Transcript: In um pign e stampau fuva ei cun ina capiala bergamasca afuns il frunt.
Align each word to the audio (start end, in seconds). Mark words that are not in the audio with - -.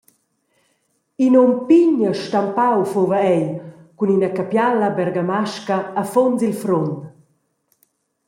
In 1.25 1.33
um 1.43 1.51
pign 1.67 1.97
e 2.09 2.11
stampau 2.25 2.79
fuva 2.93 3.19
ei 3.35 3.45
cun 3.97 4.09
ina 4.15 4.29
capiala 4.37 4.87
bergamasca 4.97 5.77
afuns 6.01 6.39
il 6.47 6.55
frunt. 6.63 6.93